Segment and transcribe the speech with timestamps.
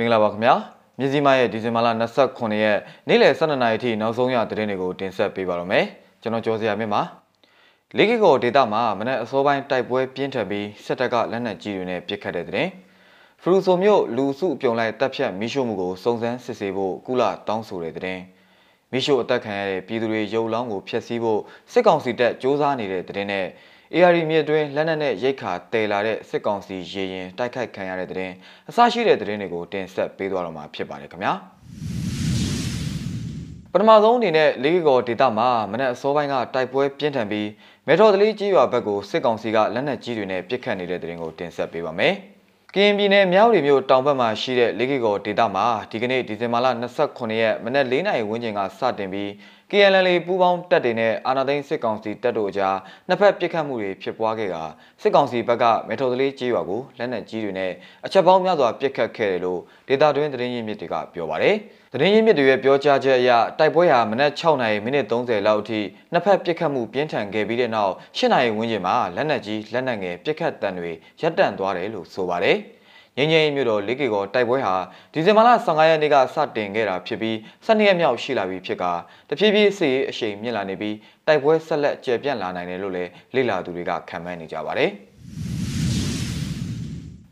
[0.00, 0.54] င်္ဂလာပါခင်ဗျာ
[0.98, 1.88] မြစည်းမရဲ့ဒီဇင်ဘာလ
[2.24, 5.84] 29ရက်နေ့လယ်12နာရီထိနောက်ဆုံးရသတင်းတွေကိုတင်ဆက်ပေးပါတော့မယ်
[6.22, 7.02] ကျွန်တော်ကျော်စရာမြင့်ပါ
[7.96, 12.68] လေးကီကိုဒေတာမှာမနေ့အစောပိုင်းတိုက်ပွဲပြင်းထန်ပြီးစစ်တပ်ကလက်နက်ကြီးတွေနဲ့ပစ်ခတ်တဲ့တဲ့
[13.42, 18.20] ဖရူဆိုမြို့လူစုပြုံလိုက်တပ်ဖြတ်မိရှုမှုကိုစုံစမ်းစစ်ဆေးဖို့ကုလတောင်းဆိုတဲ့တဲ့
[18.92, 21.40] မိရှုအသက်ခံရတဲ့ပြည်သူတွေရုပ်လောင်းကိုဖျက်ဆီးဖို့
[21.72, 23.46] စစ်ကောင်စီတပ်စ조사နေတဲ့တဲ့နဲ့
[23.96, 28.30] AR မြစ်တွင်လက်နက်နဲ့ရိတ်ခါတည်လာတဲ့စစ်ကောင်စီရေရင်တိုက်ခိုက်ခံရတဲ့တဲ့
[28.68, 31.32] အစရှိတဲ့တဲ့တွေကိုတင်ဆက်ပေးသွားတော့မှာဖြစ်ပါတယ်ခင်ဗျာ
[33.72, 37.48] ပထမဆုံးအနေနဲ့လေးကောဒေတာမှာမနက်အစောပိုင်းကတိုက်ပွဲပြင်းထန်ပြီး
[37.86, 42.14] မေထော်တလီကြီးရွာဘက်ကိုစစ်ကောင်စီကလက်နက်ကြီးတွေနဲ့ပစ်ခတ်နေတဲ့တဲ့ရင်ကိုတင်ဆက်ပေးပါမယ်
[42.74, 46.66] ကရင်ပြည်နယ်မြောက်ရီမြို့တောင်ဘက်မှာရှိတဲ့လေးကီကောဒေတာမှာဒီကနေ့ဒီဇင်ဘာလ
[47.04, 49.28] 29ရက်မနက်၄နာရီဝန်းကျင်ကစတင်ပြီး
[49.74, 52.76] KNL ပူးပေါင်းတပ်တွေနဲ့အာဏာသိမ်းစစ်ကောင်စီတပ်တို့အကြား
[53.08, 54.56] နှစ်ဖက်ပစ်ခတ်မှုတွေဖြစ်ပွားခဲ့က
[55.02, 57.72] စစ်ကောင်စီဘက်ကမေထော်သလေးကြေးရွာကိုလက်နက်ကြီးတွေနဲ့
[58.06, 61.54] အချက်ပေါင်းများစွာပစ်ခတ်ခဲ့တယ်လို့ဒေတာတွင်းသတင်းရင်းမြစ်တွေကပြောပါတယ်။
[61.92, 65.80] သတင်းရင်းမြစ်တွေရဲ့ပြောကြားချက်အရတိုက်ပွဲဟာမနက်6နာရီမိနစ်30လောက်အထိ
[66.12, 72.58] နှစ်ဖက်ပစ်ခတ်မှုပြင်းထန်ခဲ့ပြီးတဲ့နောက်8နာရီဝန်းကျင်မှာလက်နက်ကြီးလက်နက်ငယ်ပစ်ခတ်တံတွေရပ်တန့်သွားတယ်လို့ဆိုပါတယ်။
[73.16, 74.76] ငင်းငင်းမြို့တော်လေးကေကောတိုက်ပွဲဟာ
[75.12, 78.84] ဒီဇင်ဘာလ15ရက်နေ့ကစတင်ခဲ့တာဖြစ်ပြီး12ရက်မြောက်ရှိလာပြီဖြစ်က
[79.28, 80.96] တဖြည်းဖြည်းစစ်ရေးအရှိန်မြင့်လာနေပြီး
[81.26, 84.90] တိုက်ပွဲဆက်လက်ကျယ်ပြန့်လာနိုင်တယ်လို့လည်းလေ့လာသူတွေကခန့်မှန်းနေကြပါတယ်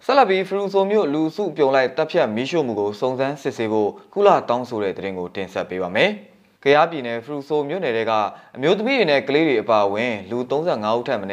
[0.05, 6.13] ဆက်လက်ပြီးဖရူဆိုမြို့လူစုပြုံလိုက်တပ်ဖြတ်မီးရှို့မှုကိုစုံစမ်းစစ်ဆေးဖို့ကုလတောင်းဆိုတဲ့သတင်းကိုတင်ဆက်ပေးပါမယ်။
[6.65, 8.13] ကရားပြည်နယ်ဖရူဆိုမြို့နယ်က
[8.57, 11.27] အမျိုးသမီးတွေနဲ့ကလေးတွေအပါအဝင်လူ35ဦးထပ်မံ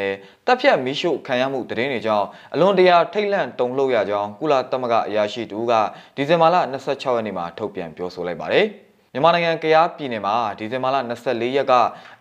[0.46, 5.72] တပ်ဖြတ်မီးရှို့ခံရမှုတရင်တွေကြောင့်အလွန်တရာထိတ်လန့်တုန်လှုပ်ရကြောင်းကုလသမဂ္ဂအရာရှိတူက
[6.16, 8.66] ဒီဇင်ဘာလ26ရက်နေ့မှာထုတ်ပြန်ပြောဆိုလိုက်ပါတယ်။
[9.12, 11.72] မြန်မာနိုင်ငံကရားပြည်နယ်မှာဒီဇင်ဘာလ24ရက်က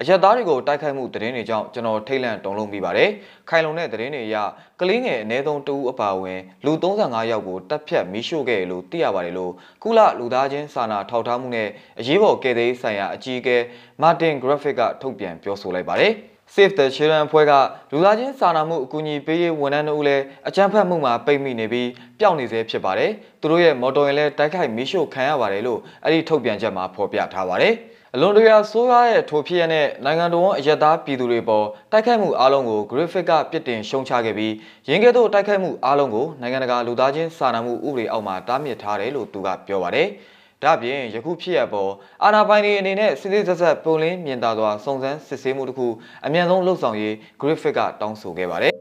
[0.01, 3.09] အရက်သားတွေကိုတိုက်ခိုက်မှုသတင်းတွေကြောင့်ကျွန်တော်ထိတ်လန့်တုန်လှုပ်မိပါတယ်။
[3.49, 4.35] ခိုင်လုံတဲ့သတင်းတွေအရ
[4.79, 9.53] ကလေးငယ်အနည်းဆုံးတဦးအပါအဝင်လူ35ယောက်ကိုတပ်ဖြတ်မိရှို့ခဲ့လို့သိရပါတယ်လို့
[9.83, 13.57] ကုလလူသားချင်းစာနာထောက်ထားမှုနဲ့အရေးပေါ်ကယ်ဆယ်ရေးဆိုင်ရာအကြီးအကဲ
[14.01, 16.13] မာတင်ဂရက်ဖစ်ကထုတ်ပြန်ပြောဆိုလိုက်ပါတယ်။
[16.53, 17.51] Save the Children အဖွဲ့က
[17.91, 27.73] လူသားချင်းစာနာမှုအကူအညီပေးရေးဝန်ထမ်းတို့လည်းအကြမ်းဖက်မှုမှာပိတ်မိနေပြီးပျောက်နေသေးဖြစ်ပါတယ်။သူတို့ရဲ့မော်တော်ယာဉ်လည်းတိုက်ခိုက်မီးရှို့ခံရပါတယ်လို့အဲ့ဒီထုတ်ပြန်ချက်မှာဖော်ပြထားပါတယ်။
[28.15, 34.53] အလွန်တရာဆိုးရွားတဲ့ထိုဖြစ်ရတဲ့နိုင်ငံတော်အယက်သားပြည်သူတွေပေါ်တိုက်ခိုက်မှုအလုံးကို graphic ကပြစ်တင်ရှုံချခဲ့ပြီး
[34.89, 40.07] ရင်းကဲ့သို့တိုက်ခိုက်မှုအလုံးကိုနိုင်ငံတကာလူသားချင်းစာနာမှုဥပဒေအောက်မှာတားမြစ်ထားတယ်လို့သူကပြောပါတယ်။
[40.63, 41.91] ဒါပြင်ယခုဖြစ်ရပေါ်
[42.23, 45.87] အာဏာပိုင်တွေအနေနဲ့စစ်စစ်ဆက်ဆက်ပုံလင်းမြင်သာစွာစုံစမ်းစစ်ဆေးမှုတစ်ခု
[46.25, 48.73] အမြန်ဆုံးလှုပ်ဆောင်ရေး Griffith ကတောင်းဆိုခဲ့ပါတယ်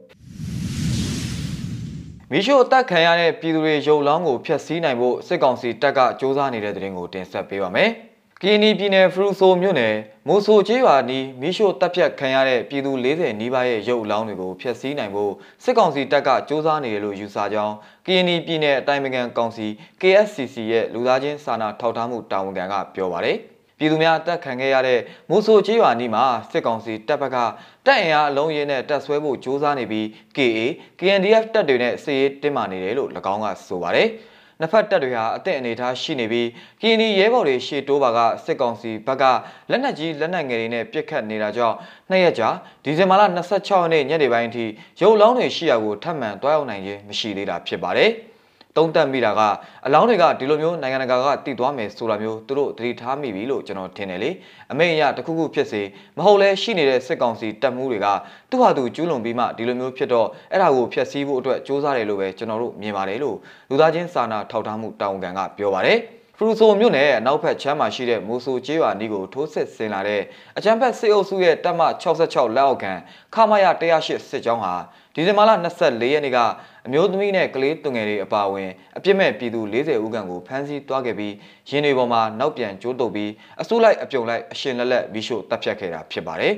[2.31, 7.91] မီရှို့အသက်ခံရတဲ့ပြည်သူတွေရုပ်လောင်းကိုဖျက်ဆီးနိုင်ဖို့စစ်ကောင်စီတပ်ကစ조사နေတဲ့တဲ့ရင်ကိုတင်ဆက်ပေးပါမယ်။
[8.43, 9.95] ကီနီပြည်နယ်ဖရူဆိုမြို့နယ်
[10.27, 15.31] မိုဆိုကျေးရွာနီးမီးရှို့တပ်ဖြတ်ခံရတဲ့ပြည်သူ40နီးပါးရဲ့ရုပ်အလောင်းတွေကိုဖျက်ဆီးနိုင်ဖို့
[15.63, 17.75] စစ်ကောင်စီတပ်ကစ조사နေတယ်လို့ယူဆကြောင်း
[18.05, 19.67] ကီနီပြည်နယ်အတိုင်းအမြံကောင်စီ
[20.01, 23.37] KSCC ရဲ့လူသားချင်းစာနာထောက်ထားမှုတာဝန်ခံကပြောပါတယ်
[23.77, 24.99] ပြည်သူများတက်ခံခဲ့ရတဲ့
[25.29, 27.37] မိုးဆိုချေးရွာနီးမှာစစ်ကောင်စီတပ်ဘက်က
[27.85, 30.05] တပ်အင်အားအလုံးရင်းနဲ့တပ်ဆွဲဖို့ကြိုးစားနေပြီး
[30.37, 30.59] KA
[30.99, 34.09] KNDF တပ်တွေနဲ့စစ်ရေးတင်းမာနေတယ်လို့၎င်းကဆိုပါတယ်။
[34.59, 36.47] နှစ်ဖက်တပ်တွေဟာအသင့်အနေထားရှိနေပြီး
[36.81, 39.23] ကီနီရဲဘော်တွေရှေ့တိုးပါကစစ်ကောင်စီဘက်က
[39.69, 41.75] လက်နက်ကြီးလက်နက်ငယ်တွေနဲ့ပစ်ခတ်နေတာကြောင့်
[42.09, 42.49] နှစ်ရက်ကြာ
[42.83, 44.65] ဒီဇင်ဘာလ26ရက်နေ့ညနေပိုင်းအထိ
[45.01, 48.11] ရုပ်လောင်းတွေရှိရာကိုထပ်မံတွားရောက်နိုင်ခြင်းမရှိသေးတာဖြစ်ပါတယ်။
[48.77, 49.41] သုံးသပ်မိတာက
[49.85, 54.29] အလောင်းတွေကဒီလိုမျိုးနိုင်ငံတကာကတည်သွားမယ်ဆိုတာမျိုးသူတို့သတိထားမိပြီလို့ကျွန်တော်ထင်တယ်လေ
[54.71, 55.81] အမေအရတခုခုဖြစ်စေ
[56.17, 58.07] မဟုတ်လဲရှိနေတဲ့စစ်ကောင်စီတပ်မှုတွေက
[58.49, 63.37] သူ့ဟာသူကျူးလွန်ပြီးမှဒီလိုမျိုးဖြစ်တော့အဲ့ဒါကိုဖျက်ဆီးဖို့အတွက်စ조사တယ်လို့ပဲကျွန်တော်တို့မြင်ပါတယ်လို့
[63.69, 65.99] လူသားချင်းစာနာထောက်ထားမှုတာဝန်ခံကပြောပါတယ်
[66.37, 70.21] ဖရူဆိုမြို့နယ်အနောက်ဘက်ချမ်းမှာရှိတဲ့မိုဆိုကျေးရွာနီးကိုထိုးစစ်ဆင်လာတဲ့
[70.57, 72.93] အကြမ်းဖက်စစ်အုပ်စုရဲ့တပ်မ66လက်အောက်ခံ
[73.35, 74.73] ခမာရ108စစ်ကြောင်းဟာ
[75.19, 75.51] ဒီဇင်ဘာလ
[75.81, 76.37] 24ရက်နေ့က
[76.85, 81.33] အမျိုးသမီးနဲ့ကလေးသူငယ်တွေအပါအဝင်အပြစ်မဲ့ပြည်သူ40ဦးခန့်ကိုဖမ်းဆီးသွားခဲ့ပြီး
[81.69, 86.53] ရင်းတွေပေါ်မှာနောက်ပြန်ကျိုးတုပ်ပြီးအစိုးလိုက်အပြုံလိုက်အရှင်လက်လက်မီးရှို့တပ်ဖြတ်ခဲ့တာဖြစ်ပါတယ်။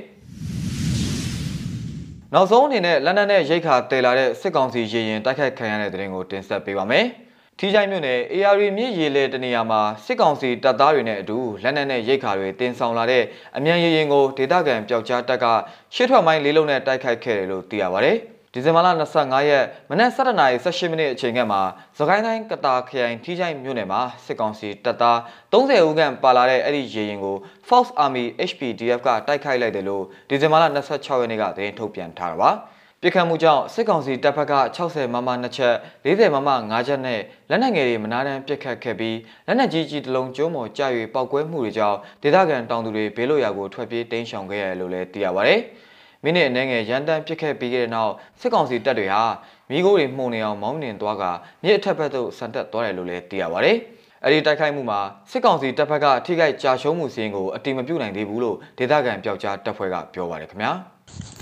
[2.34, 7.06] နောက်ဆုံးအနေနဲ့လန်ဒန်နဲ့ရိတ်ခါတည်လာတဲ့စစ်ကောင်စီရေရင်တိုက်ခိုက်ခံရတဲ့တဲ့ရင်ကိုတင်ဆက်ပေးပါမယ်။
[7.58, 13.24] ထီးချိုင်းမြို့နယ် AR မြစ်ရေလေတနေရာမှာစစ်ကောင်စီတပ်သားတွေနဲ့အတူလက်နက်နဲ့ရိတ်ခါတွေတင်ဆောင်လာတဲ့
[13.56, 15.46] အမြန်ရေရင်ကိုဒေသခံပျောက်ကြားတပ်က
[15.94, 18.14] ရှစ်ထွက်မိုင်းလေးလုံးနဲ့တိုက်ခိုက်ခဲ့တယ်လို့သိရပါဗျ။
[18.54, 18.88] ဒီဇင်ဘာလ
[19.18, 21.58] 25ရက်မနက်7:18မိနစ်အချိန်ကမှ
[21.96, 25.18] သခိုင်းတိုင်းကတာခရိုင်ထီးချိုင်းမြို့နယ်မှာစစ်ကောင်စီတပ်သား
[25.52, 27.36] 30ဦးခန့်ပါလာတဲ့အဲ့ဒီရေရင်ကို
[27.68, 32.50] Fox Army HPDF ကတိုက်ခိုက်လိုက်တယ်လို့ဒီဇင်ဘာလ26ရက်နေ့ကသတင်းထုတ်ပြန်ထားတာပါ။
[33.02, 35.74] ပြစ်ခတ်မှုကြောင့်စစ်ကောင်စီတပ်ဖက်က60မမ2ချက်
[36.04, 37.20] 40မမ5ချက်နဲ့
[37.50, 40.82] လက်နက်ငယ်တွေမနာတမ်းပြစ်ခတ်ခဲ့ပြီးလက်နက်ကြီးကြီးတစ်လုံးကျုံးမော်ကျ၍
[41.14, 45.56] ပောက်ကွဲမှုတွေကြောင့်ဒေသခံတောင်သူတွေဘေးလွတ်ရာကိုထွက်ပြေးတိမ်းရှောင်ခဲ့ရတယ်လို့လည်းသိရပါဗျ။
[46.24, 49.22] မိနစ်အနည်းငယ်ရန်တမ်းပစ်ခတ်ပြီးခဲ့တဲ့နောက်စစ်ကောင်စီတပ်တွေဟာ
[49.70, 51.24] မိโก้တွေမှုန်နေအောင်မောင်းနှင်သွားက
[51.64, 53.72] မြစ်အထက်ဘက်သို့ဆန်တက်သွားတယ်လို့လည်းသိရပါဗျ။
[54.24, 55.00] အဲဒီတိုက်ခိုက်မှုမှာ
[55.30, 60.72] စစ်ကောင်စီတပ်ဖက်ကထိခိုက်ကြာရှုံးမှုစီးရင်ကိုအတိမပြုတ်နိုင်သေးဘူးလို့ဒေသခံပျောက်ကြားတပ်ဖွဲ့ကပြောပါတယ်ခင်ဗျာ။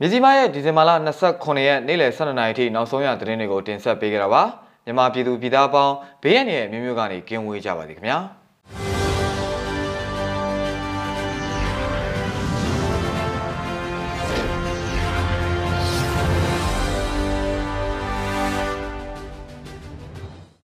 [0.00, 0.90] မြစီမရဲ့ဒီဇင်ဘာလ
[1.26, 4.42] 29ရက်နေ့လယ်12နာရီထိနောက်ဆုံးရသတင်းတွေကိုတင်ဆက်ပေးကြတာပါ
[4.84, 8.18] မြန်မာပြည်သူပြည်သားအပေါင်းဘေးရန်ရဲ့မျိုးမျိုးကနေကင်းဝေးကြပါစေခင်ဗျာ။